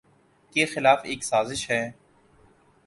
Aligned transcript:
کے 0.51 0.65
خلاف 0.65 0.99
ایک 1.03 1.23
سازش 1.23 1.69
ہے۔ 1.71 1.91